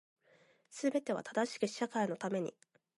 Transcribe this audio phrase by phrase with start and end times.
[0.71, 2.55] 全ては正しき社会のために